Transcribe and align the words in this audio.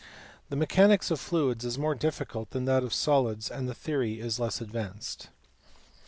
The 0.49 0.55
mechanics 0.55 1.11
of 1.11 1.19
fluids 1.19 1.63
is 1.63 1.77
more 1.77 1.93
difficult 1.93 2.49
than 2.49 2.65
that 2.65 2.81
of 2.81 2.91
solids 2.91 3.51
and 3.51 3.69
the 3.69 3.75
theory 3.75 4.19
is 4.19 4.39
less 4.39 4.59
advanced. 4.59 5.29